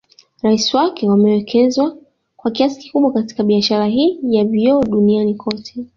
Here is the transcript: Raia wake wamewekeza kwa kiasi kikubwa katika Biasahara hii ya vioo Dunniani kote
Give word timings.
Raia 0.43 0.59
wake 0.73 1.09
wamewekeza 1.09 1.95
kwa 2.37 2.51
kiasi 2.51 2.79
kikubwa 2.81 3.13
katika 3.13 3.43
Biasahara 3.43 3.85
hii 3.87 4.19
ya 4.23 4.45
vioo 4.45 4.83
Dunniani 4.83 5.35
kote 5.35 5.85